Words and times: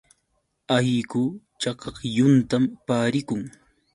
Allqu 0.75 1.21
chakaklluntam 1.61 2.63
pariqun. 2.87 3.41